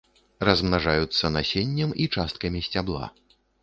Размнажаюцца 0.47 1.33
насеннем 1.37 1.95
і 2.05 2.11
часткамі 2.19 2.67
сцябла. 2.71 3.17